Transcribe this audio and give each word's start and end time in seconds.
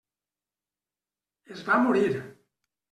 Es 1.57 1.63
va 1.71 1.79
morir. 1.87 2.11